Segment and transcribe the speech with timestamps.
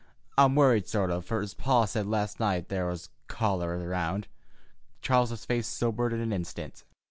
[0.35, 4.27] I'm worried, sort of, fer his pa said last night there was cholera round."
[5.03, 6.83] Charles's face sobered in an instant.